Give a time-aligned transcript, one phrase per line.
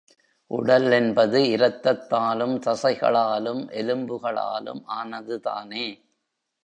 [0.51, 5.85] உடல் என்பது இரத்தத்தாலும் தசைகளாலும் எலும்புகளாலும் ஆனதுதானே?